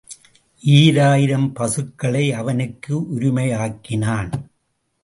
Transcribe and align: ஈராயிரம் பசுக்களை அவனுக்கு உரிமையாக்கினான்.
ஈராயிரம் 0.63 1.53
பசுக்களை 1.53 2.31
அவனுக்கு 2.31 2.95
உரிமையாக்கினான். 3.17 4.31